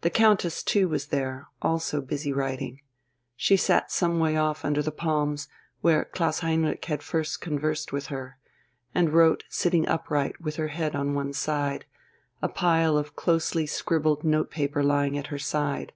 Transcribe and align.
The 0.00 0.08
Countess 0.08 0.62
too 0.62 0.88
was 0.88 1.08
there, 1.08 1.48
also 1.60 2.00
busy 2.00 2.32
writing. 2.32 2.80
She 3.36 3.54
sat 3.58 3.90
some 3.92 4.18
way 4.18 4.34
off 4.34 4.64
under 4.64 4.80
the 4.80 4.90
palms, 4.90 5.46
where 5.82 6.06
Klaus 6.06 6.38
Heinrich 6.38 6.82
had 6.86 7.02
first 7.02 7.42
conversed 7.42 7.92
with 7.92 8.06
her, 8.06 8.38
and 8.94 9.12
wrote 9.12 9.44
sitting 9.50 9.86
upright 9.88 10.40
with 10.40 10.56
her 10.56 10.68
head 10.68 10.96
on 10.96 11.12
one 11.12 11.34
side, 11.34 11.84
a 12.40 12.48
pile 12.48 12.96
of 12.96 13.14
closely 13.14 13.66
scribbled 13.66 14.24
note 14.24 14.50
paper 14.50 14.82
lying 14.82 15.18
at 15.18 15.26
her 15.26 15.38
side. 15.38 15.92